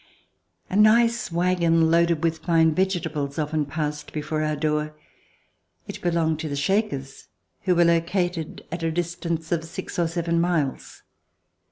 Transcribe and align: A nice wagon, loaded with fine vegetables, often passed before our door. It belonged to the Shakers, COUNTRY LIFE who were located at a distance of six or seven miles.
A 0.67 0.75
nice 0.75 1.31
wagon, 1.31 1.91
loaded 1.91 2.23
with 2.23 2.39
fine 2.39 2.73
vegetables, 2.73 3.37
often 3.37 3.67
passed 3.67 4.11
before 4.13 4.41
our 4.41 4.55
door. 4.55 4.95
It 5.87 6.01
belonged 6.01 6.39
to 6.39 6.49
the 6.49 6.55
Shakers, 6.55 7.27
COUNTRY 7.27 7.29
LIFE 7.29 7.65
who 7.65 7.75
were 7.75 7.85
located 7.99 8.63
at 8.71 8.81
a 8.81 8.91
distance 8.91 9.51
of 9.51 9.63
six 9.63 9.99
or 9.99 10.07
seven 10.07 10.41
miles. 10.41 11.03